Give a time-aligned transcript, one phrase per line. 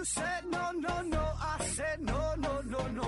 [0.00, 1.20] You said no, no, no.
[1.38, 3.06] I said no, no, no, no.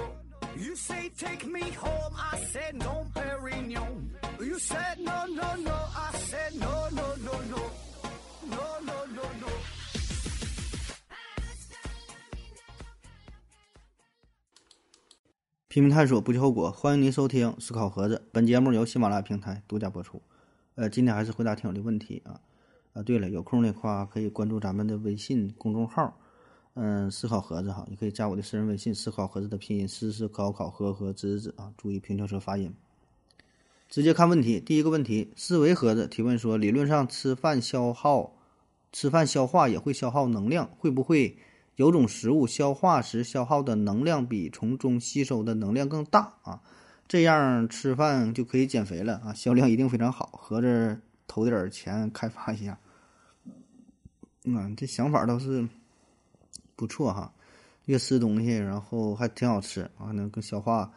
[0.58, 2.12] You say take me home.
[2.14, 4.10] I said no, Perignon.
[4.38, 5.72] You said no, no, no.
[5.72, 7.62] I said no, no, no, no.
[8.44, 9.48] No, no, no, no.
[15.68, 16.70] 拼命探索，不计后果。
[16.70, 20.20] 欢迎您收听《思考盒子》，本节目由喜马拉雅平台独家播出。
[20.74, 22.38] 呃，今天还是回答听友的问题啊。
[22.92, 26.18] 啊，对了，有空的话可以关注咱们的微信公众号，
[26.74, 32.74] 嗯，思考盒子哈，你可以加我的私人微信“思考盒子”的拼音“思思考考和和子子”啊，注意平翘舌发音。
[33.88, 38.34] 直接看问题，第一个问题，思维盒子提问说，理论上吃饭消耗、
[38.90, 41.36] 吃饭消化也会消耗能量，会不会？
[41.76, 46.60] 有种食物消化时消耗的能量比从中吸收的能量更大啊，
[47.08, 52.78] 这样吃饭就可以减肥了啊，销量一定非常好，合着投点钱开发一下。
[54.44, 55.66] 嗯，这想法倒是
[56.76, 57.32] 不错哈，
[57.86, 60.92] 越吃东西，然后还挺好吃啊，能更消化，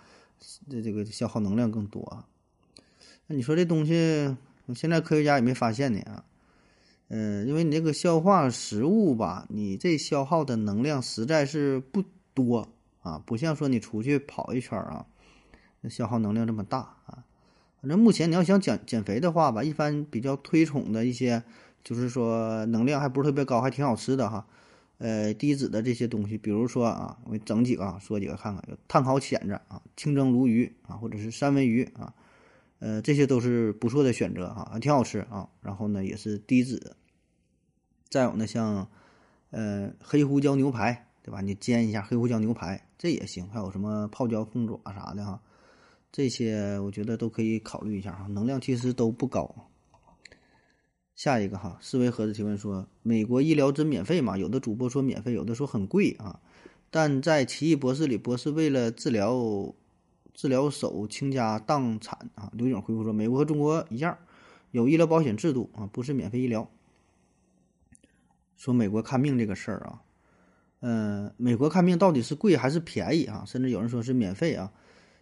[0.70, 2.26] 这这个消耗能量更多。
[3.28, 4.36] 那你说这东西，
[4.76, 6.23] 现在科学家也没发现呢啊。
[7.08, 12.03] 嗯，因为你这个消化食物吧，你这消耗的能量实在是不
[12.34, 12.68] 多
[13.03, 15.06] 啊，不像说你出去跑一圈啊，
[15.88, 17.23] 消耗能量这么大啊。
[17.80, 21.44] 反正目前你要想减减肥的话吧，一般比较推崇的一些，
[21.84, 24.48] 就是说能量还不是特别高，还挺好吃的哈。
[24.98, 32.14] 呃，低脂的这些东西，比如说啊，我整几个啊，说几个看看，有碳烤蚬子啊，清蒸鲈鱼啊，或者是三文鱼啊。
[32.80, 35.50] 呃，这些都是不错的选择啊，挺好吃啊。
[35.62, 36.96] 然后呢，也是低脂。
[38.10, 38.88] 再有呢，像
[39.50, 41.42] 呃黑胡椒牛排，对吧？
[41.42, 43.48] 你煎一下黑胡椒牛排，这也行。
[43.50, 45.42] 还有什么泡椒凤爪啥的哈，
[46.12, 48.28] 这些我觉得都可以考虑一下哈。
[48.28, 49.70] 能量其实都不高。
[51.16, 54.38] 下一个哈，思维盒子提问说：美国医疗真免费吗？
[54.38, 56.40] 有的主播说免费，有的说很贵啊。
[56.92, 59.74] 但在《奇异博士》里，博士为了治疗。
[60.38, 62.52] 治疗手倾家荡产啊！
[62.52, 64.18] 刘勇回复说：“美国和中国一样，
[64.72, 66.70] 有医疗保险制度啊，不是免费医疗。”
[68.58, 70.02] 说美国看病这个事儿啊，
[70.81, 73.46] 嗯，美国看病到底是贵还是便宜啊？
[73.48, 74.74] 甚至有人说是免费啊，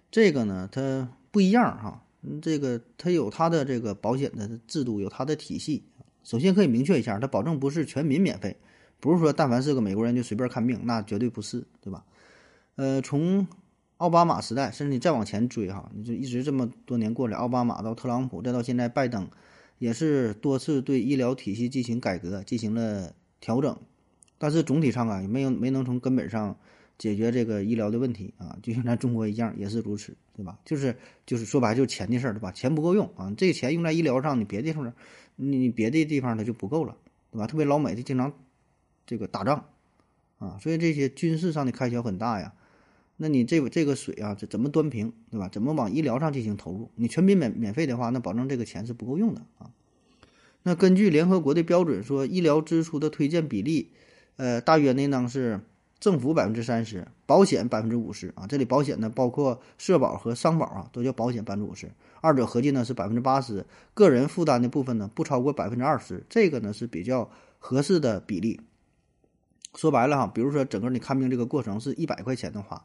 [0.09, 2.02] 这个呢，它不一样哈。
[2.41, 5.83] 这个它有它的这个保险的制度，有它的体系。
[6.23, 8.55] 首先可以明确一下，它保证不是全民免费，
[8.99, 12.05] 不是说但凡是个美国人就随便看病，那绝对不是，对吧？
[12.75, 13.45] 呃，从
[13.97, 19.29] 奥巴马时代，甚至你再往前追哈，你就一直这么多年过来，奥巴马到特朗普，再到现在拜登，
[19.77, 23.77] 也是多次对医疗体系进行改革，进行了调整，
[24.37, 26.57] 但是总体上啊，也没有没能从根本上
[26.97, 30.57] 解决这个医疗的问题啊，就像咱中国一样，也是如此，对吧？
[30.63, 30.95] 就是
[31.25, 32.51] 就是说白就是钱的事儿，对吧？
[32.51, 34.93] 钱不够用啊，这个钱用在医疗上，你别的地方，
[35.35, 36.95] 你你别的地方它就不够了，
[37.31, 37.47] 对吧？
[37.47, 38.31] 特别老美，它经常
[39.05, 39.65] 这个打仗
[40.37, 42.53] 啊，所以这些军事上的开销很大呀。
[43.15, 45.47] 那你这这个水啊，这怎么端平，对吧？
[45.47, 46.89] 怎么往医疗上进行投入？
[46.95, 49.71] 你全民免免费的话，那保证这个钱是不够用的啊。
[50.63, 53.91] 那根据联合国的标准说，医疗支出的推荐比例，
[54.37, 55.59] 呃，大约呢呢是
[56.03, 58.45] 政府百分之三十，保险百分之五十啊。
[58.45, 63.65] 这里保险呢包括社保和商保啊，都叫保险百分之五十，二者合计呢是百分之八十。
[63.93, 68.59] 个人负担的部分呢不超过百分之二十，这个呢是比较合适的比例。
[69.75, 72.83] 说白了哈，比如说整个你看病这个过程是一百块钱的话。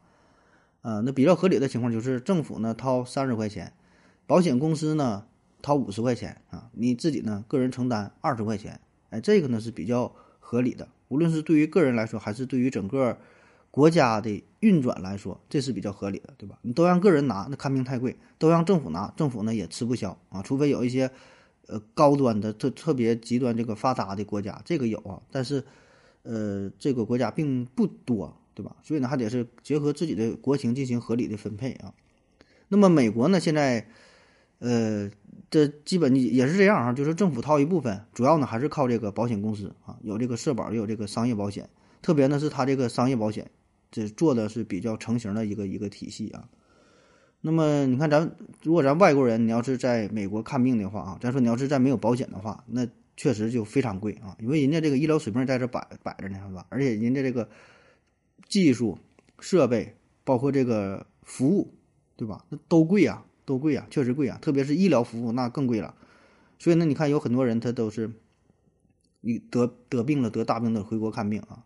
[0.83, 3.73] 啊，那比较合理的情况就是政府呢掏三十块钱，
[4.29, 5.25] 保险公司呢
[5.61, 8.81] 掏五十块钱啊，你自己呢个人承担二十块钱，
[9.11, 10.87] 哎，这个呢是比较合理的。
[11.09, 13.19] 无论是对于个人来说，还是对于整个
[13.71, 16.59] 国家的运转来说，这是比较合理的，对吧？
[16.63, 20.43] 你都让个人拿，那看病太贵；都让政府拿，政府呢也吃不消啊。
[20.43, 21.11] 除非有一些
[21.67, 25.65] 呃高端的、特特别极端这个发达的国家，这个有啊，但是
[26.23, 28.37] 呃这个国家并不多。
[28.59, 28.75] 对吧？
[28.83, 31.95] 所以呢，还得是结合自己的国情进行合理的分配啊。
[32.67, 33.87] 那么美国呢，现在，
[34.59, 35.09] 呃，
[35.51, 41.69] 这基本也是这样啊，就是政府掏一部分，主要呢还是靠这个保险公司啊，有这个社保，也有这个商业保险。
[42.03, 43.51] 特别呢是它这个商业保险，
[43.91, 46.49] 这做的是比较成型的一个一个体系啊。
[47.41, 48.31] 那么你看，咱
[48.63, 52.87] 如果咱外国人，你要是在美国看病的话啊，咱说你要是在没有保险的话，那
[53.17, 56.67] 确实就非常贵啊，因为人家这个医疗水平在这摆摆着呢，是吧？
[56.69, 57.49] 而且人家这个。
[58.49, 58.99] 技术、
[59.41, 59.95] 设备，
[60.25, 61.75] 包括这个服务，
[62.17, 62.47] 对吧？
[62.49, 64.39] 那都贵呀，都贵呀，确实贵呀。
[64.43, 65.95] 特别是医疗服务，那更贵了。
[66.59, 68.11] 所以呢，你看有很多人他都是，
[69.23, 71.65] 你得得病了，得大病的回国看病啊，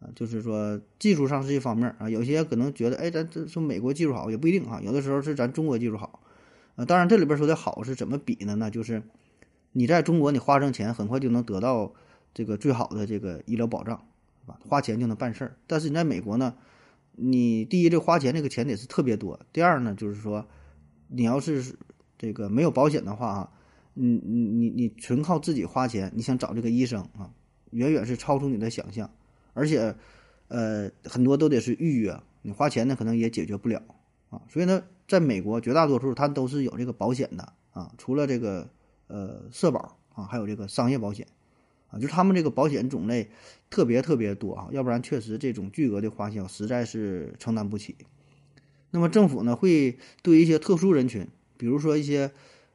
[0.00, 2.08] 啊，就是说技术上是一方面啊。
[2.08, 4.80] 有些可能觉得，哎，咱这说美国技术好也不一定啊。
[4.82, 6.20] 有的时候是咱中国技术好，
[6.76, 8.56] 啊，当然这里边说的好是怎么比呢？
[8.56, 9.02] 那就是
[9.72, 11.92] 你在中国你花上钱，很快就能得到
[12.32, 14.02] 这个最好的这个医疗保障。
[14.44, 14.58] 对吧？
[14.68, 15.56] 花钱就能办事儿。
[15.68, 16.54] 但是你在美国呢，
[17.12, 20.44] 你第一这花钱这个钱得是特别多，第二呢就是说，
[21.12, 21.76] 你要是
[22.18, 23.52] 这个没有保险的话啊，
[23.94, 27.30] 你你你你纯靠自己花钱，你想找这个医生啊，
[27.70, 29.10] 远远是超出你的想象，
[29.52, 29.94] 而且
[30.48, 33.82] 呃很多都得是预约，你花钱呢可能也解决不了
[34.30, 34.42] 啊。
[34.48, 38.68] 所以呢，在美国绝大多数它都是有这个保险的啊，除了这个
[39.08, 41.26] 呃社保啊，还有这个商业保险。
[41.90, 43.28] 啊，就是他们这个保险种类
[43.68, 47.94] 特别特别多啊，要不然确实这种巨额的花销实在是承担不起。
[48.92, 52.30] 那么政府呢，会对一些特殊人群，比如说一些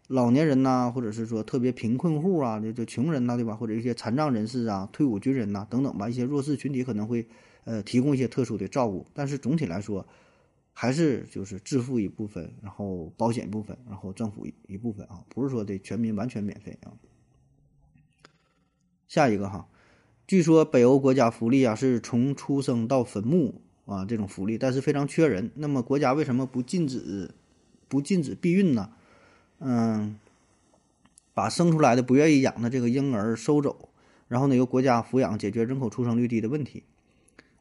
[0.07, 3.55] 老年人呐，或者是说特别贫困户啊，就就穷人呐，对吧？
[3.55, 7.27] 或者一些残障人士啊、退伍军人呐等等吧，一些弱势群体可能会
[7.65, 9.05] 呃提供一些特殊的照顾。
[9.13, 10.07] 但是总体来说，
[10.73, 16.93] 还是就是自付一部分，然后保险一部分，然后政府一部分啊，不是说的全民完全免费啊。
[19.07, 19.67] 下一个哈，
[20.25, 25.49] 据说北欧国家福利啊是从出生到坟墓啊这种福利，但是非常缺人。
[25.55, 27.31] 那么国家为什么不禁止
[27.87, 28.91] 不禁止避孕呢？
[29.59, 30.19] 嗯，
[31.33, 33.89] 把生出来的不愿意养的这个婴儿收走，
[34.27, 36.83] 然后呢由国家抚养，解决人口出生率低的问题。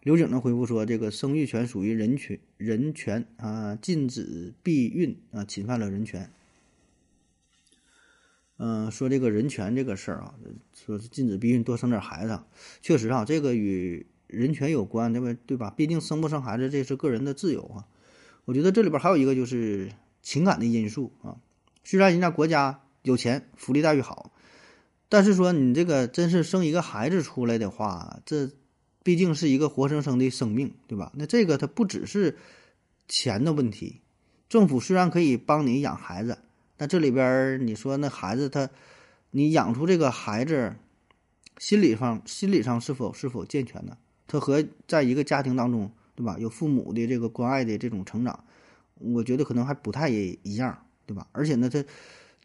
[0.02, 6.30] 刘景呢回复说，这个生育权属于人权人权啊，禁止避孕啊，侵犯了人权。
[8.58, 10.34] 嗯，说这个人权这个事儿啊，
[10.72, 12.40] 说是禁止避孕，多生点孩子，
[12.80, 15.38] 确实啊，这个与人权有关，对吧？
[15.46, 15.74] 对吧？
[15.76, 17.86] 毕竟生不生孩子这是个人的自由啊。
[18.44, 19.90] 我觉得这里边还有一个就是
[20.22, 21.36] 情感的因素啊。
[21.84, 24.32] 虽然人家国家有钱，福利待遇好，
[25.08, 28.50] 但是说你这个真是生一个孩子出来的话，这
[29.02, 31.12] 毕竟是一个活生生的生命，对吧？
[31.14, 32.36] 那这个它不只是
[33.08, 34.00] 钱的问题，
[34.48, 36.38] 政府虽然可以帮你养孩子。
[36.76, 38.68] 但这里边你说那孩子他，
[39.30, 40.76] 你养出这个孩子，
[41.56, 43.96] 心理上心理上是否是否健全呢？
[44.26, 46.36] 他和在一个家庭当中，对吧？
[46.38, 48.44] 有父母的这个关爱的这种成长，
[48.98, 50.76] 我觉得可能还不太一样，
[51.06, 51.26] 对吧？
[51.32, 51.84] 而且呢，他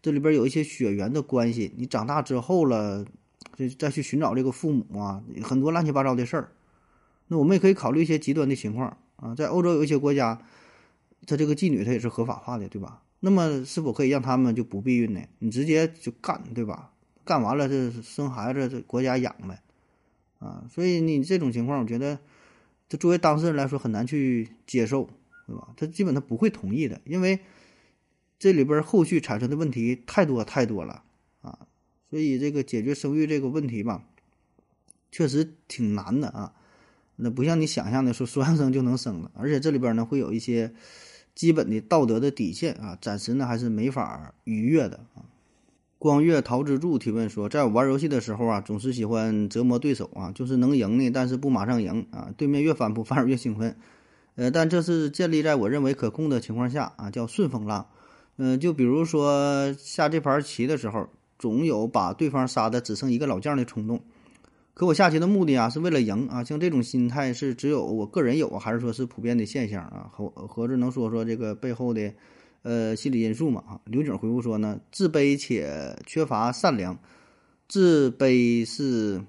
[0.01, 3.06] 这里边有一些血缘的关系，你长大之后了，
[3.56, 6.51] 就再去寻找这个父母啊，很多乱七八糟的事儿。
[7.28, 10.42] 那我们也可以考虑一些极端的情况啊，在欧洲有一些国家，
[11.25, 13.01] 他这个妓女他也是合法化的，对吧？
[13.22, 15.22] 那么是否可以让他们就不避孕呢？
[15.39, 16.92] 你直接就干，对吧？
[17.24, 19.62] 干完了这生孩子，这国家养呗，
[20.41, 22.19] 啊，所以你这种情况，我觉得，
[22.89, 25.09] 这作为当事人来说很难去接受，
[25.47, 25.69] 对吧？
[25.77, 27.39] 他基本他不会同意的，因为
[28.38, 31.03] 这里边后续产生的问题太多太多了
[31.41, 31.59] 啊，
[32.09, 34.03] 所以这个解决生育这个问题吧，
[35.11, 36.53] 确实挺难的啊。
[37.15, 40.73] 那不像你想象的说说要生就能生了，而且这里边呢会有一些。
[41.33, 45.23] 基本的道德的底线啊，暂时呢还是没法逾越的啊。
[46.01, 53.75] 光月陶之助提问说，在我玩游戏的时候啊，总是喜欢折磨对手啊，就是能赢呢，但是不马上赢啊，对面越反扑反而越兴奋。
[54.33, 57.86] 呃，但这是建立在我认为可控的情况下啊，叫顺风浪。
[58.38, 61.07] 嗯，就比如说下这盘棋的时候，
[61.38, 64.01] 总有把对方杀的只剩一个老将的冲动。
[64.74, 66.44] 可我下棋的目的啊，是为了赢啊！
[66.44, 70.09] 像这种心态是只有我个人有，还是说是普遍的现象啊？
[70.12, 72.12] 合合着能说说这个背后的，
[72.63, 73.63] 呃，心理因素嘛？
[73.68, 77.00] 啊，刘景回复说呢，自卑且缺乏善良，
[77.68, 79.22] 自卑是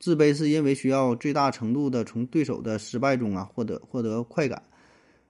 [0.00, 4.62] 自卑是因为需要最大程度的从对手的失败中啊获得获得快感，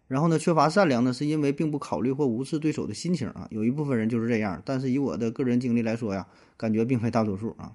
[0.08, 3.46] 然后呢，缺乏善良呢，是因为并不考虑或无视对手的心情啊。
[3.50, 6.26] 有一部分人就是这样，但是以我的个人经历来说呀，
[6.56, 7.72] 感觉并非大多数啊。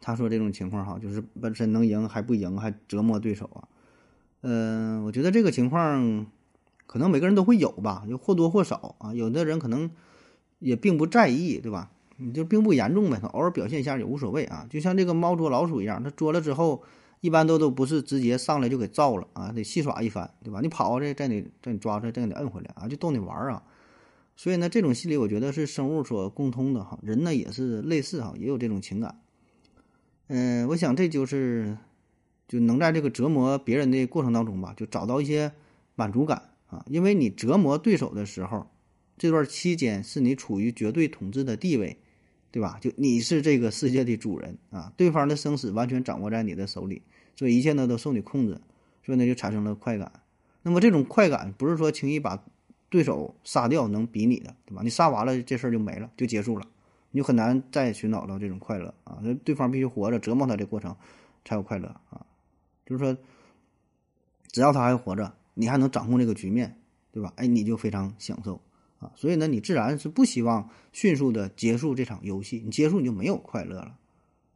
[0.00, 3.68] 他说这种情况哈，就是本身能赢还不赢，还折磨对手啊。
[4.42, 6.26] 嗯，我觉得这个情况
[6.86, 9.12] 可能每个人都会有吧，就或多或少啊。
[9.14, 9.90] 有的人可能
[10.58, 11.90] 也并不在意，对吧？
[12.16, 14.66] 你就并不严重呗，他偶尔表现一下也无所谓啊。
[14.70, 16.82] 就像这个猫捉老鼠一样，它捉了之后，
[17.20, 20.60] 一般都都不是直接上来就给造了啊，得戏耍一番，对吧？
[20.62, 23.62] 你跑这再得再你抓着再给你摁回来啊，就逗你玩儿啊。
[24.34, 29.20] 所以呢，这种心理我觉得是生物所共通的哈，人呢也是类似哈，也有这种情感。
[30.28, 31.76] 嗯，我想这就是
[32.48, 35.52] 就能在这个折磨别人的过程当中吧，就找到一些
[35.94, 36.84] 满足感啊。
[36.88, 38.66] 因为你折磨对手的时候，
[39.16, 41.98] 这段期间是你处于绝对统治的地位，
[42.50, 42.78] 对吧？
[42.80, 47.02] 就你是这个世界的主人啊，对方的生死完全掌握在你的手里，
[47.34, 48.60] 所以一切呢都受你控制，
[49.04, 50.12] 所以呢就产生了快感。
[50.62, 52.44] 那么这种快感不是说轻易把
[52.88, 54.82] 对手杀掉能比拟的，对吧？
[54.82, 56.66] 你杀完了这事儿就没了，就结束了。
[57.12, 59.18] 你就很难再寻找到这种快乐啊！
[59.22, 60.94] 那对方必须活着，折磨他的过程
[61.46, 62.26] 才有快乐啊！
[62.84, 63.16] 就是说，
[64.50, 66.78] 只要他还活着，你还能掌控这个局面，
[67.10, 67.32] 对吧？
[67.36, 68.60] 哎，你就非常享受
[68.98, 69.10] 啊！
[69.16, 73.96] 所以呢，你自然是不希望迅速的结束这场游戏，你结束你就没有快乐了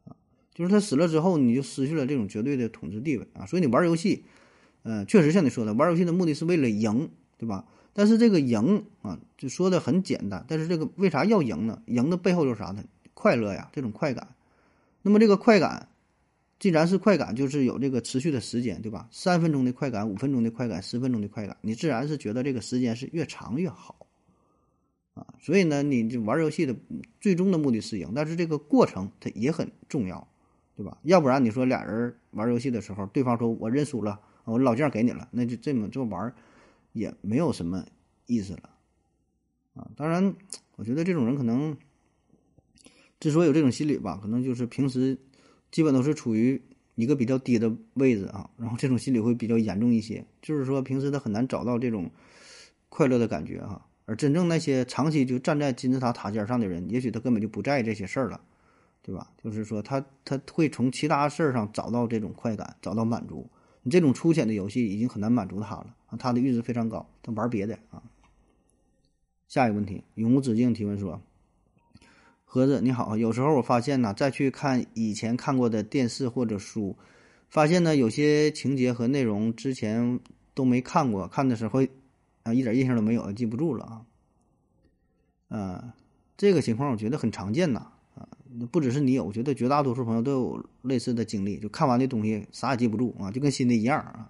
[0.05, 0.15] 啊！
[0.53, 3.45] 就是他死了之后，你就失去了这种绝对的统治地位啊。
[3.45, 4.23] 所以你玩游戏，
[4.83, 7.65] 呃，确实像你说的，玩游戏的目的是为了赢，对吧？
[7.93, 11.81] 但是这个赢啊，就说的很简单，但是这个为啥要赢呢？
[11.87, 12.83] 赢的背后就是啥呢？
[13.13, 14.35] 快乐呀，这种快感。
[15.01, 15.89] 那么这个快感，
[16.61, 19.09] 既然是快感，就是有这个持续的时间，对吧？
[19.09, 24.05] 三分钟的快感，五分钟的快感，十分钟的快感，你自然是觉得这个时间是越长越好。
[25.15, 26.75] 啊，所以呢，你就玩游戏的
[27.19, 30.27] 最终的目的是赢，但是这个过程它也很重要，
[30.75, 30.99] 对吧？
[31.01, 36.31] 要不然你说俩人玩游戏的时候，对方说我认输了，我老将给你了，那就这么这么玩
[36.93, 37.83] 也没有什么
[38.27, 38.69] 意思了。
[39.73, 40.35] 啊，当然，
[40.75, 41.75] 我觉得这种人可能
[43.19, 45.17] 之所以有这种心理吧，可能就是平时
[45.71, 46.61] 基本都是处于
[46.95, 52.11] 一个比较低的位置啊，然后这种心理会比较严重一些，就是说平时他很难找到这种
[52.89, 53.87] 快乐的感觉哈。
[54.05, 58.41] 而真正那些长期就站在金字塔塔尖上的人，也许他根本就不在意这些事儿了，
[59.01, 59.31] 对吧？
[59.41, 63.49] 就是说，他他会从其他事儿上找到这种快感，找到满足。
[63.83, 68.03] 你这种粗浅的游戏已经很难满足他了，他的阈值非常高，他玩别的啊。
[69.47, 71.21] 下一个问题，永无止境提问说
[72.53, 76.97] ：“盒子你好，有时候我发现呢，再去看以前看过的电视或者书，
[77.47, 80.19] 发现呢有些情节和内容之前
[80.53, 81.81] 都没看过，看的时候。”
[82.43, 84.01] 啊，一点印象都没有，记不住了啊。
[85.47, 85.93] 呃，
[86.35, 88.27] 这个情况我觉得很常见呐，啊，
[88.69, 94.29] 不只是你有，我觉得绝大多数朋友都有类似的经历，就看完的东西啥也记不住啊，就跟新的一样啊。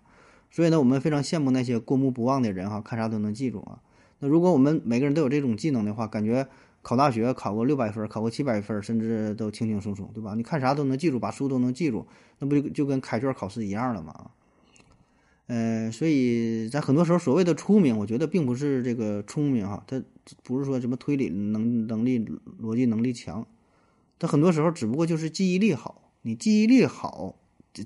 [0.52, 3.82] 所以呢，我们非常羡慕那些过目不忘的人哈，看啥都能记住啊。
[4.20, 6.48] 那如果我们每个人都有这种技能的话，感觉
[6.82, 10.34] 考大学考个六百分，考个七百分，甚至都轻轻松松，对吧？
[10.36, 12.08] 你看啥都能记住，把书都能记住，
[12.40, 14.32] 那不就就跟开卷考试一样了吗？
[15.48, 20.02] 呃，所以在很多时候，所谓的聪明，我觉得并不是这个聪明哈，他
[20.44, 22.20] 不是说什么推理能能力、
[22.62, 23.46] 逻辑能力强，
[24.18, 26.12] 他很多时候只不过就是记忆力好。
[26.22, 27.36] 你记忆力好，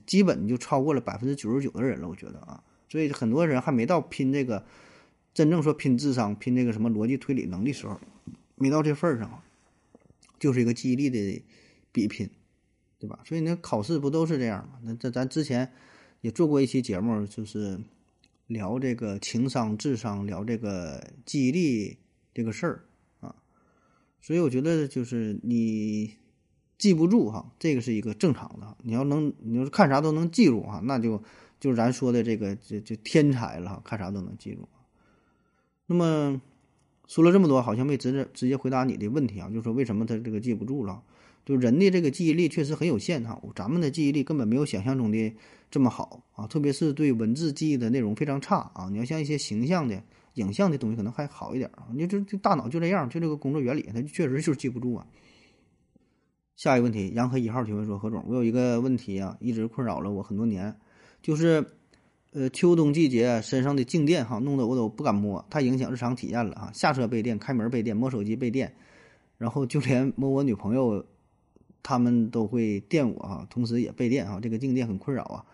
[0.05, 2.61] 基本就超过了百分之九十九的人了，我觉得啊。
[2.87, 4.63] 所以很多人还没到拼这个
[5.33, 7.99] 真正说拼智商、拼这个什么逻辑推理能力时候，
[8.55, 9.41] 没到这份儿上，
[10.39, 11.43] 就是一个记忆力的
[11.91, 12.29] 比拼，
[13.00, 13.19] 对吧？
[13.25, 14.79] 所以那考试不都是这样吗？
[14.83, 15.71] 那这咱之前。
[16.21, 17.79] 也做过一期节目，就是
[18.47, 22.00] 聊这个情商、智商，聊这个记忆力
[22.33, 22.85] 这个事儿
[23.19, 23.35] 啊。
[24.19, 26.15] 所以我觉得，就是你
[26.79, 28.75] 记不住哈，这个是一个正常的。
[28.81, 31.21] 你要能，你要是看啥都能记住哈，那就
[31.59, 34.67] 就是咱说的这个就就天才了，看啥都能记住。
[35.85, 36.41] 那么
[37.07, 41.01] 说了这么多，好像没直接直接回答你的问题啊，就是说为什么他这个记不住了？
[41.45, 45.35] 就人的这个记忆力确实很有限哈，咱们的记忆力根本没有想象中的
[45.69, 48.89] 这么好啊，特别是对文字记忆的内容非常差啊。
[48.91, 50.01] 你要像一些形象的、
[50.33, 51.85] 影像的东西，可能还好一点啊。
[51.93, 55.05] 你这这大脑就这样，就这个工作原理，它确实就是记不住啊。
[56.55, 60.75] 下一个问题，杨和一号提问说：何总，我有一个问题啊，一直困扰了我很多年，
[61.21, 61.63] 就是
[62.35, 66.71] 呃秋冬季节身上的静电哈，弄得我都不敢摸，太影响日常体验了哈。
[66.73, 68.75] 下车备电，开门备电，摸手机备电，
[69.37, 71.05] 然后就连摸我女朋友。
[71.87, 75.45] 他们都会电我啊，同时也备电啊，这个静电很困扰啊，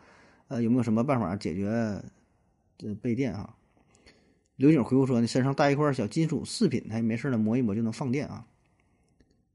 [0.47, 2.01] 呃，有没有什么办法解决
[2.77, 3.53] 这备电啊？
[4.55, 8.47] 刘景回复说：“你身上带一块小金属饰品，他没事了摸一摸就能放电啊。”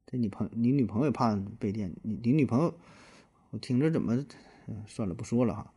[0.04, 1.90] 这你朋你女朋友怕被电？
[2.02, 2.74] 你你女朋友，
[3.52, 4.22] 我听着怎么，
[4.86, 5.72] 算了不说了哈，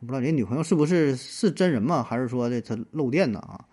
[0.00, 2.02] 我不知道人女朋友是不是是真人吗？
[2.02, 3.66] 还是说的他漏电呢啊？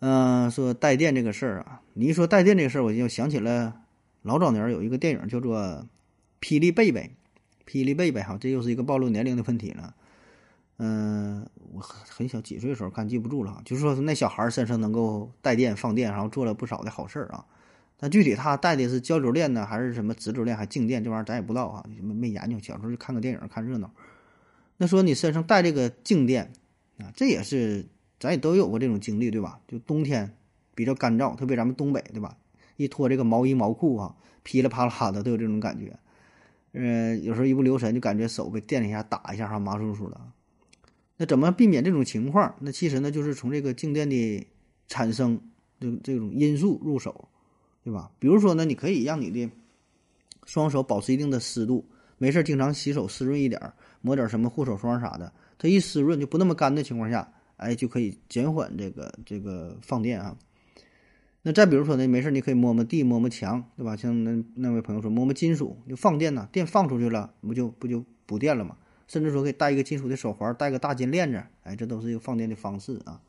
[0.00, 3.82] 嗯，说带电这个事儿啊，你一说带电这个事儿，我就想起了。
[4.22, 5.58] 老早年有一个电影叫做
[6.40, 7.16] 《霹雳贝贝》，
[7.70, 9.94] 霹雳贝贝哈，这又是一个暴露年龄的问题了。
[10.78, 13.62] 嗯，我很很小几岁的时候看，记不住了。
[13.64, 17.44] 就是说那小孩身上能够带电放电，然后做了不少的好事儿啊。
[17.96, 22.58] 但具体他带的是交流电呢，还是什么直流电，还静电，这玩意儿咱也不知道啊，没没研究。
[22.60, 23.90] 小时候就看个电影看热闹。
[24.78, 26.52] 那说你身上带这个静电
[26.98, 27.86] 啊，这也是
[28.18, 29.60] 咱也都有过这种经历，对吧？
[29.68, 30.34] 就冬天
[30.74, 32.36] 比较干燥，特别咱们东北，对吧？
[32.76, 35.98] 一脱这个毛衣毛裤啊，噼里啪啦的都有这种感觉。
[36.72, 40.20] 嗯，有时候一不留神就感觉手被电了一下，打一下哈，麻酥酥的。
[41.16, 42.54] 那怎么避免这种情况？
[42.60, 44.46] 那其实呢，就是从这个静电的
[44.86, 45.40] 产生
[45.80, 47.28] 这这种因素入手，
[47.82, 48.12] 对吧？
[48.20, 49.50] 比如说呢，你可以让你的
[50.44, 51.84] 双手保持一定的湿度，
[52.18, 60.36] 没事儿经常洗手湿润一点儿，抹点什么护手霜啥的，它一湿润就不那么干的情况下，哎，就可以减缓这个这个放电啊。
[61.42, 63.96] 那再比如说呢，没事你可以摸摸地，摸摸墙，对吧？
[63.96, 68.76] 像那那位朋友说摸摸金属就放电呐，电放出去了，不就不就补电了吗？
[69.06, 73.20] 甚至说可以戴一个金属的手环，戴个大金链子，哎，这都是一个放电的方式啊，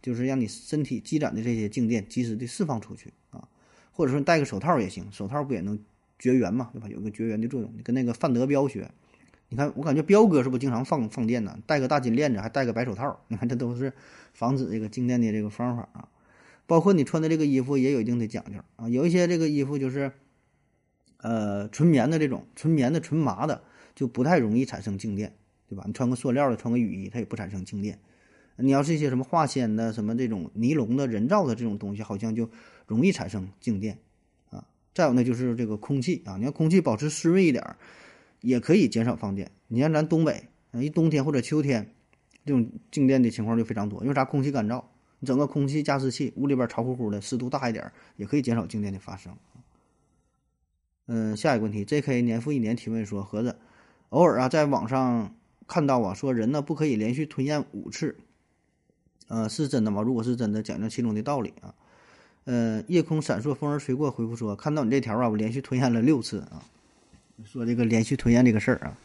[0.00, 3.48] 就是让你身体积攒的这些静电及时的释放出去啊。
[3.90, 5.78] 或者说戴个手套也行，手套不也能
[6.18, 6.88] 绝缘嘛，对吧？
[6.88, 7.72] 有个绝缘的作用。
[7.76, 8.90] 你跟那个范德彪学，
[9.54, 11.56] 你看我感觉彪哥是不是经常放放电呢？
[11.64, 13.92] 戴个大金链子，还戴个白手套，你看这都是
[14.32, 16.08] 防止这个静电的这个方法啊。
[16.66, 20.10] 包括你穿的这个衣服也有一定的讲究啊，有一些这个衣服就是，
[21.18, 23.62] 呃，纯棉的这种，纯棉的、纯麻的，
[23.94, 25.32] 就不太容易产生静电，
[25.68, 25.84] 对吧？
[25.86, 28.00] 你穿个塑料的，穿个雨衣，它也不产生静电。
[28.56, 32.50] 你要是一些什么化纤的、什么这种尼龙的、人造的这种东西，好像就
[32.88, 33.98] 容易产生静电
[34.50, 34.66] 啊。
[34.92, 37.76] 再有呢，就是这个空气啊，你要空气保持湿润一点儿，
[38.44, 39.50] 也可以减少放电。
[39.68, 41.94] 你像咱东北，一冬天或者秋天，
[42.44, 44.24] 这种静电的情况就非常多，因为啥？
[44.24, 44.84] 空气干燥，
[45.18, 49.34] 你整个空气加湿器，屋里边潮乎乎的，湿度大一点，也可以减少静电的发生。
[51.06, 52.22] 嗯，下一个问题，J.K.
[52.22, 53.56] 年复一年提问说：盒子，
[54.10, 55.34] 偶尔啊，在网上
[55.66, 58.16] 看到啊，说人呢不可以连续吞咽五次。
[59.28, 60.02] 呃，是真的吗？
[60.02, 61.74] 如果是真的，讲讲其中的道理啊。
[62.44, 66.62] 呃，夜空闪烁，风儿吹过，回复说，看到你这条啊，我连续吞咽了六次啊。
[67.42, 68.96] 说这个连续吞咽这个事儿啊，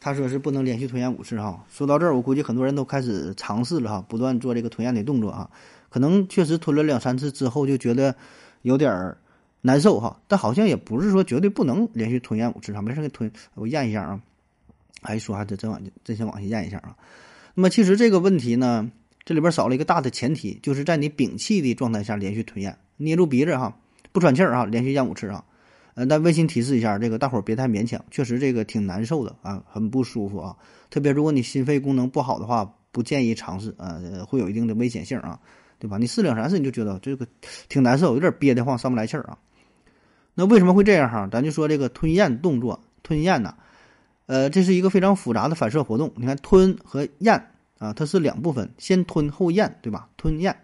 [0.00, 1.64] 他说是不能连续吞咽五次哈。
[1.70, 5.48] 说到这儿，我估计很多人都开始尝试了哈，不断做这个吞咽的动作啊。
[5.88, 8.14] 可能确实吞了两三次之后，就觉得
[8.62, 9.14] 有点
[9.60, 10.20] 难受哈。
[10.26, 14.20] 但好像也不是说绝对不能连续吞咽五次哈，没事给吞，我咽一下啊。
[15.02, 16.96] 还说还真真往真想往下咽一下啊。
[17.54, 18.90] 那么其实这个问题呢？
[19.24, 23.76] 这里边少了一个大的前提，就是在你屏气的状态下连续吞咽，捏住鼻子哈，
[24.10, 25.44] 不喘气儿哈，连续咽五次啊。
[26.08, 30.56] 但温馨提示一下，这个大伙儿别太勉强，确实这个挺难受的啊，很不舒服啊。
[30.90, 35.38] 特别如果你心肺功能不好的话，不建议尝试啊，会有一定的危险性啊，
[35.78, 35.98] 对吧？
[35.98, 37.26] 你试两三次你就觉得这个
[37.68, 39.38] 挺难受，有点憋得慌，上不来气儿啊。
[40.34, 41.28] 那为什么会这样哈？
[41.30, 43.54] 咱就说这个吞咽动作，吞咽呢，
[44.26, 46.12] 呃，这是一个非常复杂的反射活动。
[46.16, 47.46] 你看吞和咽。
[47.80, 50.10] 啊，它是两部分，先吞后咽，对吧？
[50.18, 50.54] 吞咽，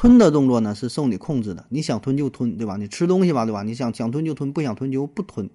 [0.00, 2.78] 吞的动作呢是受你控制的，你想吞就吞，对吧？
[2.78, 3.62] 你吃东西吧，对吧？
[3.62, 5.50] 你想想吞就吞，不想吞就不吞，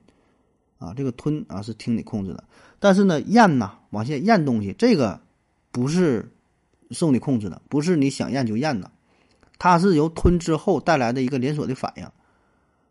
[0.78, 2.44] 啊，这个吞啊是听你控制的。
[2.78, 5.20] 但是呢，咽呐，往下咽东西，这个
[5.72, 6.32] 不是
[6.92, 8.92] 受你控制的，不是你想咽就咽的，
[9.58, 12.06] 它是由吞之后带来的一个连锁的反应。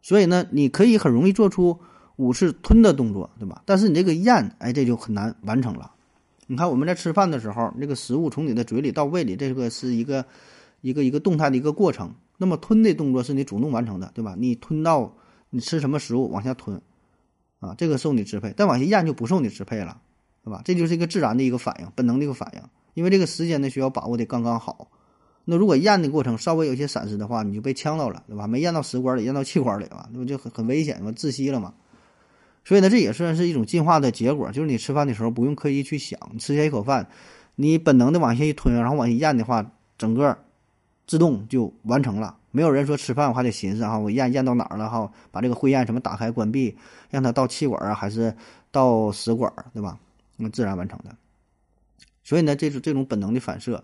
[0.02, 1.78] 所以呢，你可以很容易做出
[2.16, 3.62] 五次吞的动作，对吧？
[3.64, 5.92] 但是你这个咽，哎，这就很难完成了。
[6.48, 10.26] 你看我们在吃饭的时候，这个食物从你的嘴里到胃里，这个是一个
[10.84, 12.14] 一个一个动态的一个过程。
[12.36, 14.34] 那么吞的动作是你主动完成的，对吧？
[14.38, 15.16] 你吞到
[15.48, 16.82] 你吃什么食物往下吞，
[17.60, 18.52] 啊，这个受你支配。
[18.54, 20.02] 但往下咽就不受你支配了，
[20.44, 20.60] 对吧？
[20.64, 22.60] 这就是一个自然的一个反应，本能的一个反应。
[22.92, 24.90] 因为这个时间呢需要把握的刚刚好。
[25.46, 28.46] 那如果咽的过程稍微有些闪失的话，你就被呛到了，对吧？
[28.46, 31.12] 没咽到食管里，咽到气管里了，那不就很很危险吗？
[31.12, 31.74] 窒息了嘛。
[32.64, 37.08] 所以呢，这也算是一种进化的结果，就是你吃饭的时候不用刻意去想，吃下一口饭，
[37.56, 40.38] 你本能的往下一吞，然后往下咽的话，整个
[41.06, 42.36] 自动就完成了。
[42.50, 46.76] 没有人说吃饭我还得寻思哈，我咽咽到哪儿了哈，把这个会咽什么打开关闭，
[47.10, 48.34] 让它到气管啊还是
[48.70, 49.98] 到食管，对吧？
[50.36, 51.14] 那自然完成的。
[52.22, 53.82] 所以呢，这是这种本能的反射。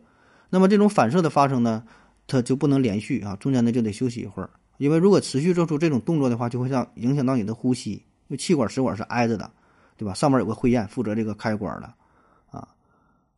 [0.49, 1.83] 那么这种反射的发生呢，
[2.27, 7.93] 它就不能连续啊，中间呢就得休息一会儿，因为如果持续做出这种动作的话，就会让影响到你的呼吸。
[7.93, 9.51] 因为气管、食管是挨着的，
[9.97, 10.15] 对吧？
[10.15, 11.93] 上面有个会咽，负责这个开关的，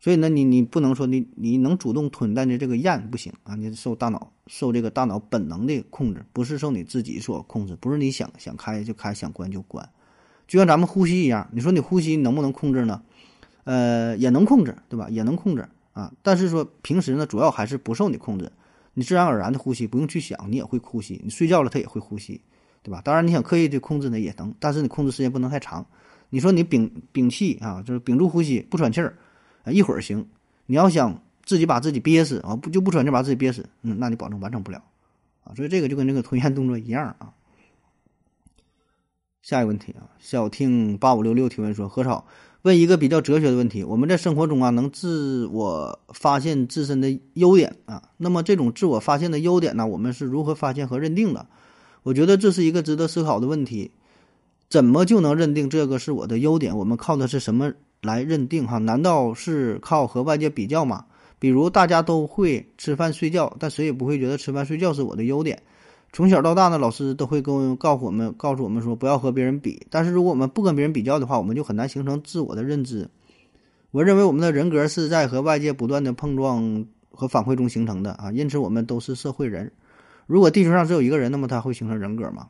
[0.03, 9.89] 所以呢，你你不能说你你能主动吞，但是这个咽不行啊，你受大脑受这个大脑本能的控制，不是受你自己所控制，不是你想想开就开，想关就关，
[10.49, 13.01] 就像咱们呼吸一样，你说你呼吸能不能控制呢？
[13.63, 15.09] 呃，也能控制，对吧？
[15.09, 18.51] 也能控制啊，但是说平时呢，主要还是不受你控制，
[18.95, 22.41] 你自然而然的呼吸，不用去想，你也会呼吸，你睡觉了，它也会呼吸。
[22.85, 23.01] 对吧？
[23.05, 25.87] 当然，你想刻意的控制呢也能，但是你控制时间不能太长。
[26.31, 29.17] 你说你屏屏气啊，就是屏住呼吸不喘气儿，
[29.67, 30.27] 一会儿行。
[30.67, 34.83] 你要想自己把自己憋死啊，不就不喘气把自己憋死，嗯，那你保证完成不了
[35.45, 35.55] 啊。
[35.55, 37.33] 所以这个就跟这个吞咽动作一样啊。
[39.43, 42.25] 下一个问题啊，小听八五六六提问说：何超
[42.63, 48.11] 问一个比较哲学的问题：我们在生活中啊，能自我发现自身的优点啊？
[48.19, 51.45] 那么这种自我发现的优点呢，我们是如何发现和认定的？
[52.05, 53.91] 我觉得这是一个值得思考的问题，
[54.69, 56.77] 怎么就能认定这个是我的优点？
[56.79, 57.73] 我们靠的是什么
[58.03, 58.67] 来认定？
[58.67, 61.05] 哈，难道是靠和外界比较吗？
[61.39, 65.63] 比如大家都会吃饭睡觉，但谁也不会觉得吃饭睡觉是我的优点。
[66.13, 69.87] 从小到大呢，老师都会跟告诉我们，告诉我们说不要和别人比。
[69.89, 73.09] 但是如果我们不跟别人比较的话，我们就很难形成自我的认知。
[73.93, 79.73] 我认为我们的人格是在和外界不断的碰撞和反馈中形成的啊，因此我们都是社会人。
[80.27, 82.49] 如果地球上只有一个人，那么他会形成人格吗？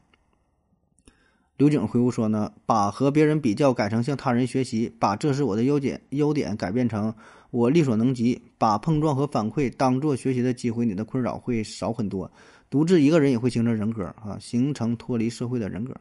[1.63, 7.15] 刘景回复说呢，把和别人比较改成向他人学习，把这是我的优点优点改变成
[7.53, 12.29] 我力所能及，把碰撞和反馈当做学习的机会，你的困扰会少很多。
[12.69, 15.95] 独自一个人也会形成人格啊，形成脱离社会的人格。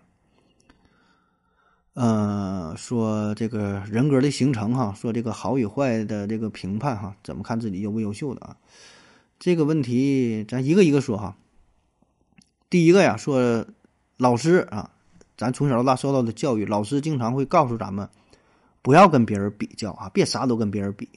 [1.94, 8.58] 呃，说这个人格的形成哈，说这个好与坏的这个评判哈，怎么看自己优不优秀的啊？
[9.38, 11.38] 这个问题咱一个一个说哈。
[12.68, 13.68] 第一个呀，说
[14.18, 14.90] 老师啊，
[15.42, 18.08] 咱从小到大受到的教育，老师经常会告诉咱们，
[18.84, 21.10] 不要跟别人比较啊，别啥都跟别人比。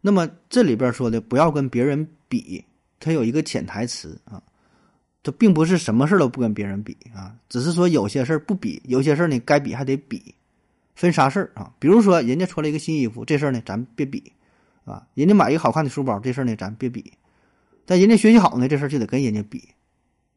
[0.00, 2.64] 那么这里边说的不要跟别人比，
[3.00, 4.40] 它有一个潜台词啊。
[5.24, 10.32] 这并不是什么事都不跟别人比啊，只是说有些事不比，有些事呢该比还得比，
[10.94, 11.72] 分啥事啊？
[11.80, 14.22] 比如说人家穿了一个新衣服，这事呢咱别比，
[14.84, 17.12] 啊，人家买一个好看的书包，这事呢咱别比，
[17.84, 19.68] 但人家学习好呢，这事就得跟人家比，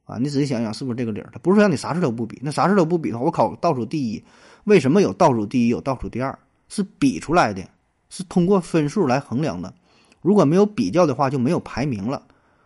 [0.09, 1.29] 啊，你仔细想想是不是这个理儿？
[1.31, 4.23] 他不是说让你啥事都不比，那啥事都不比的话，我考倒数第一，
[4.63, 6.37] 为什么有倒数第一有倒数第二？
[6.67, 7.63] 是比出来的，
[8.09, 9.73] 是通过分数来衡量的，
[10.21, 12.23] 如果没有比较的话，就没有排名了。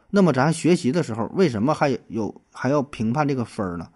[0.09, 3.87] 那么咱学习的时候，为什么还有还要评判这个分儿呢？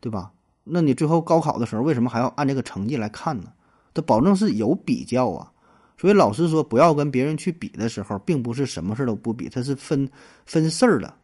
[0.00, 0.30] 对吧？
[0.64, 3.52] 那你最后高考的时候，为什么还要按这个成绩来看呢？
[3.94, 5.50] 它保证是有比较啊。
[5.98, 10.10] 所以老师说不要跟别人去比的时候，并不是什么事都不比，它是分
[10.44, 11.14] 分事儿的。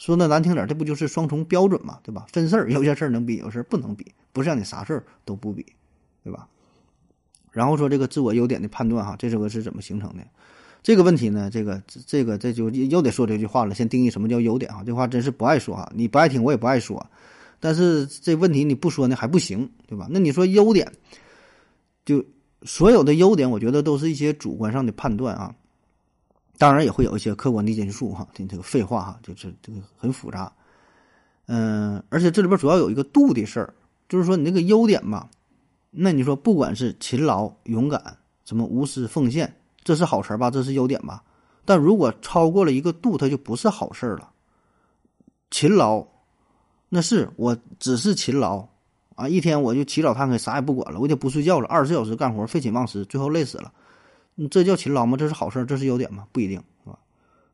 [0.00, 1.98] 说的难听点，这不就是双重标准嘛？
[2.02, 2.24] 对吧？
[2.32, 5.66] 分事儿，有些事儿能比，有些事儿不能比，不是让你啥事儿都不比，
[6.24, 6.48] 对吧？
[7.52, 10.24] 然后说这个自我优点的判断哈，这首歌是怎么形成的？
[10.82, 13.74] 这个问题呢，这个这个这就又得说这句话了。
[13.74, 15.92] 先定义什么叫优点哈，这话真是不爱说哈。
[15.94, 17.06] 你不爱听，我也不爱说。
[17.60, 20.06] 但是这问题你不说呢还不行，对吧？
[20.08, 20.90] 那你说优点，
[22.06, 22.24] 就
[22.62, 25.54] 所有的优点，我觉得都是一些主观上的判断啊。
[26.60, 28.28] 当然也会有一些客观的因素哈。
[28.34, 30.52] 这这个废话哈，就是这个很复杂。
[31.46, 33.72] 嗯，而且这里边主要有一个度的事儿，
[34.10, 35.26] 就是说你那个优点嘛，
[35.90, 39.50] 那你说不管是勤劳、勇敢，什么无私奉献。
[39.82, 40.50] 这是好词儿吧？
[40.50, 41.22] 这是优点吧？
[41.64, 44.30] 但如果超过了一个度，它就不是好事儿了。
[45.50, 46.06] 勤劳，
[46.90, 48.68] 那是我只是勤劳
[49.14, 49.26] 啊！
[49.26, 53.72] 一天我就起早贪黑，啥也不管了，我就不睡觉了，二十四小时干活，废寝忘食，最后累死了。
[54.34, 55.16] 你这叫勤劳吗？
[55.16, 55.64] 这是好事？
[55.66, 56.26] 这是优点吗？
[56.32, 56.98] 不一定，是吧？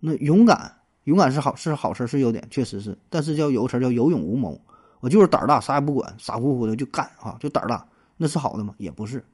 [0.01, 2.97] 那勇敢，勇敢是好是好事，是优点，确实是。
[3.11, 4.61] 但是叫有个词叫有勇无谋，
[5.01, 7.87] 我就是胆儿大，啥也不管，傻乎乎的就干啊，就胆儿大，
[8.17, 8.75] 那是好的吗？
[8.79, 9.25] 也不是。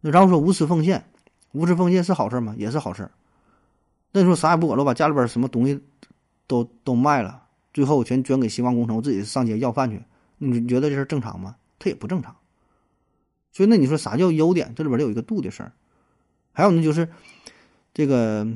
[0.00, 1.04] 那然后说无私奉献。
[1.52, 2.54] 无私奉献是好事吗？
[2.58, 3.08] 也是好事。
[4.10, 5.80] 那你说啥也不管了，我把家里边什么东西
[6.48, 10.02] 都都卖了，最后全捐给希望工程，我自己上街要饭去，
[10.38, 11.54] 你觉得这事正常吗？
[11.78, 12.34] 它也不正常。
[13.52, 14.72] 所以那你说啥叫优点？
[14.74, 15.72] 这里边有一个度的事儿。
[16.54, 17.06] 还有呢，就是
[17.92, 18.48] 这个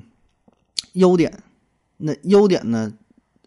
[0.95, 1.43] 优点，
[1.99, 2.91] 那优点呢，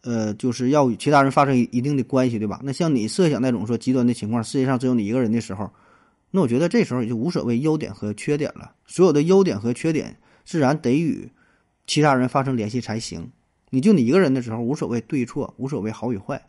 [0.02, 2.60] 呃，就是要与其他人发生一定的关系，对吧？
[2.64, 5.72] 那像你设想那种说极端的情况，世界上只有你一个人的时候。
[6.34, 11.30] 那我觉得这时候也就无所谓优点和缺点了，所有的优点和缺点自然得与
[11.86, 13.30] 其他人发生联系才行。
[13.70, 16.42] 你就你一个人的时候，无所谓对错，无所谓好与坏，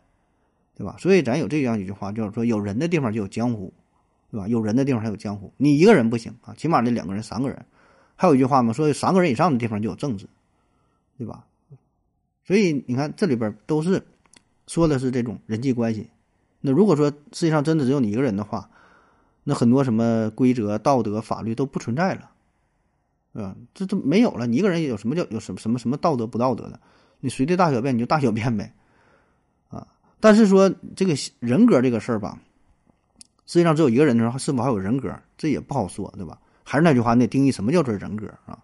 [0.77, 0.95] 对吧？
[0.99, 3.73] 所以咱有这样一句话，就是说有人的地方就有江湖，
[4.31, 4.47] 对吧？
[4.47, 5.51] 有人的地方还有江湖。
[5.57, 7.65] 你一个人不行啊，起码得两个人、三个人。
[8.15, 10.27] 还有一句话嘛，说三个人以上的地方就有政治，
[11.17, 11.45] 对吧？
[12.45, 14.05] 所以你看这里边都是
[14.67, 16.09] 说的是这种人际关系。
[16.61, 18.69] 那如果说世界上真的只有你一个人的话，
[19.43, 22.31] 那很多什么规则、道德、法律都不存在了，
[23.33, 24.47] 嗯，这都没有了。
[24.47, 26.79] 你一个人有什么叫有什么什么什么道德不道德的？
[27.19, 28.73] 你随地大小便你就大小便呗，
[29.69, 29.87] 啊！
[30.19, 32.39] 但是说这个人格这个事儿吧，
[33.45, 36.39] 世界上只有一个人的时候，是否还有人格，这也不好说，对吧？
[36.63, 38.57] 还是那句话，那定义什么叫做人格啊？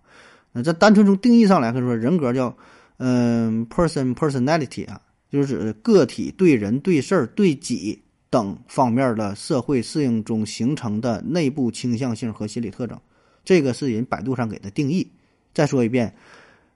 [0.52, 2.56] 那这单纯从定义上来说，人格叫
[2.98, 5.00] 嗯，person personality 啊，
[5.32, 8.02] 就是指个体对人、对事儿、对己。
[8.32, 12.96] 等方面的社会适应中形成的内部倾向性和心理特征，
[13.44, 15.12] 这个是人百度上给的定义。
[15.52, 16.14] 再说一遍，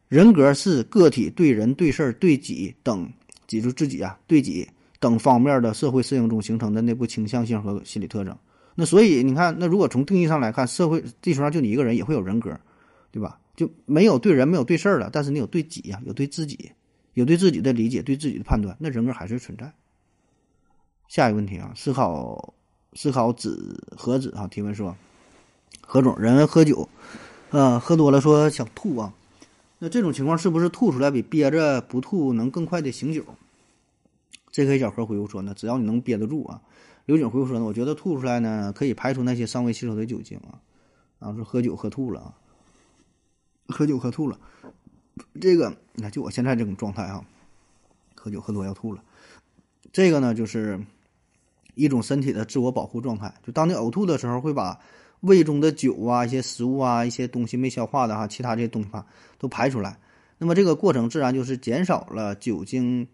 [0.07, 3.07] 人格是个体对人、对事儿、对己等，
[3.45, 4.67] 记住自己啊，对己
[4.99, 8.35] 等方面的社会适应中形成的内部倾向性和心理特征。
[8.75, 12.59] 那所以你看，那如果从定义上来看，社会地球上就你一个人也会有人格，
[13.11, 13.39] 对吧？
[13.55, 16.71] 就没有对人、没有对事儿了，但是你有对己呀，有对自己，
[17.13, 19.71] 有对自己的理解、对自己的判断，那人格还是存在。
[21.07, 22.55] 下一个问题啊，思考
[22.93, 24.95] 思考子何子啊提问说，
[25.81, 26.89] 何总，人喝酒，
[27.51, 29.13] 呃，喝多了说想吐啊，
[29.77, 33.23] 那这种情况是不是吐出来比憋着不吐能更快的醒酒？
[34.51, 36.61] 这个小何回复说呢，只要你能憋得住啊。
[37.05, 40.59] 刘景回复说呢，我觉得吐出来呢可以排除那些尚未吸收的酒精啊。
[41.19, 42.33] 然后说喝酒喝吐了啊，
[43.67, 44.39] 喝酒喝吐了，
[45.39, 47.25] 这个那就我现在这种状态啊，
[48.15, 49.03] 喝酒喝多要吐了，
[49.91, 50.79] 这个呢就是。
[51.75, 54.79] 一种身体的自我保护状态，就当你呕吐的时候，会把
[55.21, 59.03] 胃中的酒啊、一些食物啊、一些东西没消化的哈，其他这些东西啊
[59.39, 59.97] 都排出来。
[60.37, 63.07] 那么这个过程自然就是减少了酒精，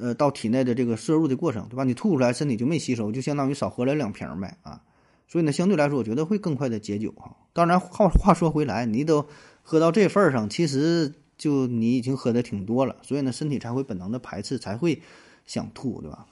[0.00, 1.84] 呃到体内的这个摄入的过程，对吧？
[1.84, 4.82] 你吐出来，身体就没吸收，就相当于少喝了两瓶呗啊。
[5.28, 7.36] 所以呢，相对来说，我觉得会更快的解酒哈。
[7.52, 9.26] 当然，话话说回来，你都
[9.62, 15.02] 喝到这份儿上，其实就你已经喝的挺多了，所以呢，身体才会本能的排斥，才会
[15.46, 16.26] 想吐，对吧？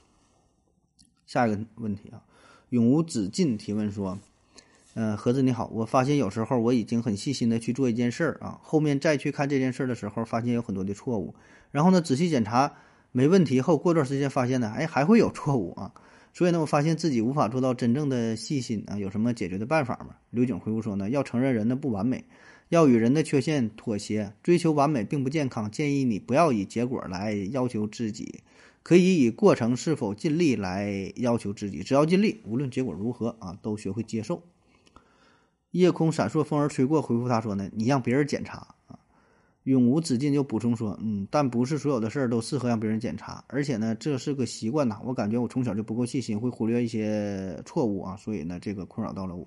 [1.26, 2.22] 下一个问题啊，
[2.70, 4.18] 永无止境提问说，
[4.94, 11.34] 嗯，盒子你好，我发现有时候我已经很细心的去做一件事儿啊，后面再去看这件事儿的时候，发现有很多的错误，
[11.70, 12.74] 然后呢，仔细检查
[13.12, 15.92] 没问题后，过段时间发现呢，哎，还会有错误啊。
[16.34, 20.16] 所以呢，我发现自己无法做到真正的细心啊，有什么解决的办法吗？
[20.30, 22.24] 刘景回复说呢，要承认人的不完美，
[22.68, 25.70] 要与人的缺陷妥协，追求完美并不健康。
[25.70, 28.42] 建议你不要以结果来要求自己，
[28.82, 31.82] 可以以过程是否尽力来要求自己。
[31.82, 34.42] 只要尽力，无论结果如何啊，都学会接受。
[35.70, 38.74] 夜空闪烁，风儿吹过，回复他说呢，你让别人检查。
[39.68, 44.98] 永无止境就补充说，嗯，但不是所有的事儿都适合让别人检查，而且呢，这是个习惯呐。
[45.04, 49.46] 我感觉我从小就不够细心，会忽略一些错误啊，所以呢，这个困扰到了我。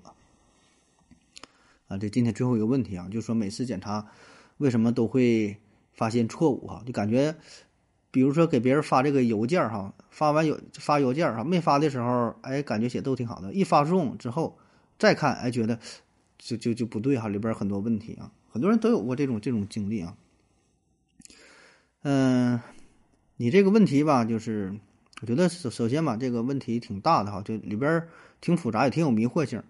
[1.88, 4.06] 啊，这今天最后一个问题啊，就是说每次检查
[4.58, 5.56] 为什么都会
[5.92, 6.84] 发现错误哈？
[6.86, 7.34] 就感觉，
[8.12, 14.56] 比如说给别人发这个邮件哈，发完邮发邮件哈，没发的时候，哎，感觉写都挺好的，一发送之后
[15.00, 15.80] 再看，哎，觉得
[16.38, 18.30] 就就就不对哈，里边很多问题啊。
[18.52, 20.14] 很多人都有过这种这种经历啊，
[22.02, 22.60] 嗯，
[23.38, 24.78] 你这个问题吧，就是
[25.22, 28.06] 我觉得首首先吧，这个问题挺大的哈，就里边
[28.42, 29.62] 挺复杂，也挺有迷惑性。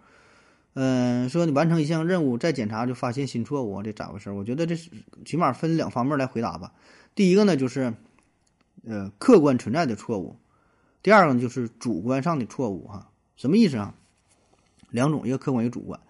[0.75, 4.33] 嗯，说你完成一项任务再检查就发现新错误，这咋回事？
[4.33, 4.91] 我觉得这是
[5.25, 6.73] 起码分两方面来回答吧。
[7.15, 7.95] 第一个呢，就是
[8.85, 10.35] 呃客观存在的错误；
[11.05, 13.13] 第二个呢，就是主观上的错误哈。
[13.37, 13.95] 什么意思啊？
[14.91, 16.01] 两种，一个客观，一个主观。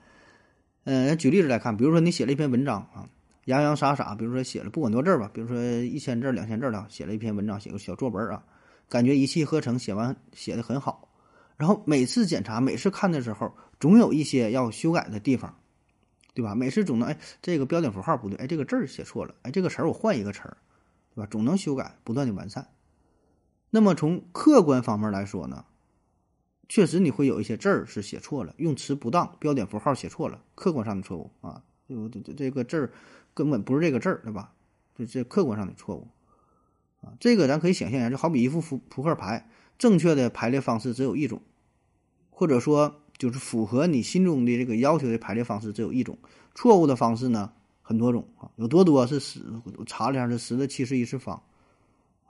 [0.85, 3.09] 嗯，举例子来看，比如说你写了一篇文章啊，
[3.45, 8.43] 洋洋洒洒，比如说写了不管多字吧，比如说一千字、两千字的，写了一篇文章，写个小作文啊，
[8.89, 11.09] 感觉一气呵成，写完写的很好。
[11.57, 15.57] 然后每次检查、每次看的时候，总有一些要修改的地方，
[16.35, 16.55] 对吧？
[16.55, 20.57] 每次总能哎，这个标点符号不对，哎，这个字儿写错了，哎，这个词儿我换一个词儿，
[21.15, 21.29] 对吧？
[21.31, 22.67] 总能修改，不断的完善。
[23.71, 25.65] 那么从客观方面来说呢？
[26.75, 32.91] 确实，你会有一些字儿是写错了，用词不当，标点符号写错了，客观上的错误啊，就这这这个字儿
[33.35, 34.55] 根本不是这个字儿，对吧？
[34.97, 36.09] 这这客观上的错误
[37.03, 41.43] 啊，这个咱可以想象一下，就好比一副扑扑克牌，正确的排列方式只有一种，
[42.31, 46.17] 或者说就是符合你心中的这个要求的排列方式只有一种，
[46.55, 49.43] 错误的方式呢很多种啊，有多多是十，
[49.77, 51.43] 我查了一下是十的七十一次方，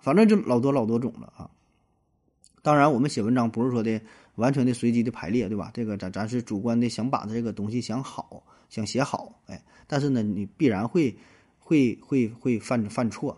[0.00, 1.48] 反正就老多老多种了啊。
[2.64, 4.00] 当然，我们写文章不是说的。
[4.36, 5.70] 完全的随机的排列，对吧？
[5.74, 11.16] 这个咱咱是主观的想把这个东西想好，想写好，哎，但是呢，你必然会
[11.58, 13.36] 会会会犯犯错，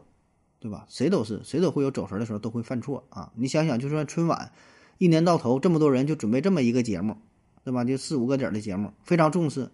[0.61, 0.87] 对吧？
[0.89, 3.33] 谁都是，谁都会有走神的时候，都会犯错啊！
[3.35, 4.53] 你想想，就算春晚，
[4.99, 7.17] 一年到头这么多人就准备这么一个节目，
[7.65, 7.85] 对吧？
[7.85, 9.71] 就四五个点的节目，非常重视，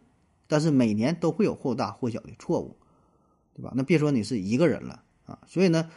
[0.46, 2.76] 但是每年都会有或大或小的错误，
[3.54, 3.72] 对吧？
[3.76, 5.38] 那别说你是一个人了啊！
[5.46, 5.90] 所以呢。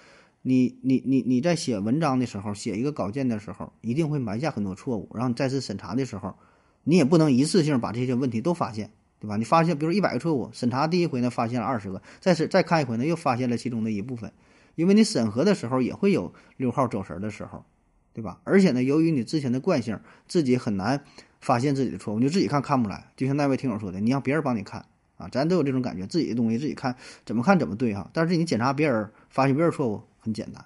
[0.45, 5.10] 你你你你在写文章的时候，写一个稿件的时候，一定会埋下很多错误。
[5.13, 6.36] 然后你再次审查的时候，
[6.84, 9.38] 你也不能一次性把这些问题都发现，对吧？
[9.38, 14.34] 你发现，比如一百个错误，审查第一回呢发现了二十个，再次再看一回呢又发现了其中的一部分，
[14.75, 17.63] 因为你审核的时候也会有六号走神的时候，
[18.12, 18.41] 对吧？
[18.43, 21.06] 而且呢，由于你之前的惯性，自己很难
[21.39, 23.12] 发现自己的错误，你就自己看看不来。
[23.15, 28.10] 就像那位听友说的，你让别人帮你看啊，咱都有这种感觉，自己的东西自己看怎么看怎么对哈。
[28.12, 30.01] 但是你检查别人，发现别人错误。
[30.23, 30.65] 很简单，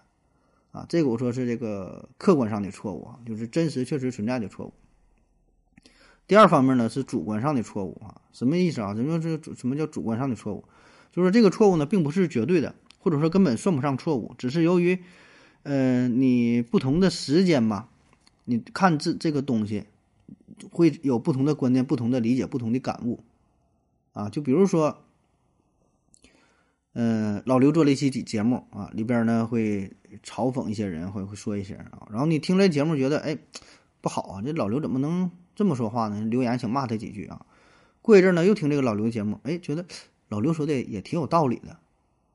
[0.72, 4.74] 啊，这个我说是这个客观上的错误啊，就是真实确实存在的错误。
[6.28, 8.94] 第二方面呢是主观上的错误啊，什么意思啊？
[8.94, 10.64] 什么是什么叫主观上的错误？
[11.12, 15.00] 就是这个错误呢并不是绝对的，或者说根本算不上错误，只是由于，
[15.64, 17.90] 呃，你不同的时间吧，
[18.46, 19.86] 你看这这个东西
[20.70, 23.24] 会有不同的观念、不同的理解、不同的感悟，
[24.14, 25.00] 啊，就比如说。
[27.00, 32.08] 嗯，老刘做了一期节目啊，里边呢会嘲讽一些人，会会说一些啊。
[32.10, 33.38] 然后你听这节目觉得哎
[34.02, 36.22] 不好啊，这老刘怎么能这么说话呢？
[36.22, 37.46] 留言想骂他几句啊。
[38.02, 39.86] 过一阵呢又听这个老刘节目，哎，觉得
[40.28, 41.78] 老刘说的也挺有道理的，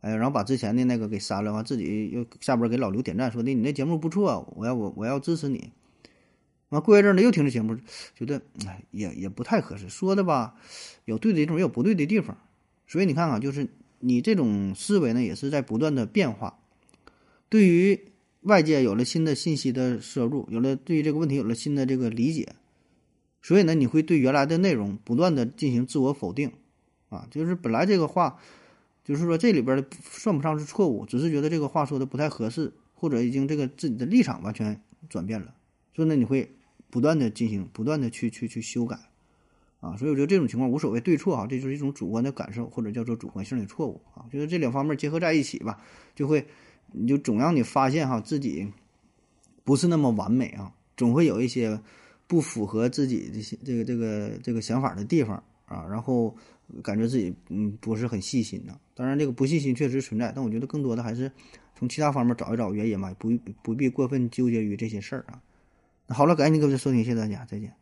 [0.01, 5.73] 哎，然后把之前的那个给删了，完自己又下边给老刘点赞，说的你那节目不错，我要我我要支持你。
[6.69, 7.77] 完过一阵呢又听这节目，
[8.15, 10.55] 觉得哎也也不太合适，说的吧
[11.05, 12.39] 有对的地方，也有不对的地方，
[12.87, 13.69] 所以你看看就是。
[14.03, 16.59] 你这种思维呢，也是在不断的变化。
[17.49, 18.01] 对于
[18.41, 22.55] 外界有了新的信息的摄入，有了对于这个问题有了新的这个理解，
[23.41, 26.53] 所以呢，你会对原来的内容不断的进行自我否定，
[27.09, 28.39] 啊，就是本来这个话，
[29.05, 35.55] 就是说这里边的算不上是错误，只是觉得这个话说的不太合适，或者已经这个自己的立场完全转变了，
[35.95, 36.57] 所以呢，你会
[36.91, 38.99] 不断的进行，不断的去去去修改，
[39.83, 45.79] 啊，所以我觉得这种情况无所谓对错啊，这就是一种主观的感受或者叫做主观性的错误啊，就是这两方面结合在一起吧，
[46.15, 46.47] 就会
[46.93, 48.67] 你就总让你发现哈自己
[49.65, 51.79] 不是那么完美啊，总会有一些
[52.27, 56.35] 不符合自己这些这个这个这个想法的地方啊，然后。
[56.83, 58.75] 感觉自己嗯不是很细心呢。
[58.95, 61.31] 当然，这个不细心确实存在，但我觉得更多的还是
[61.75, 63.31] 从其他方面找一找原因嘛，不
[63.63, 65.43] 不必过分纠结于这些事儿啊。
[66.09, 67.82] 好了，感谢您各位的收听，谢谢大家，再见。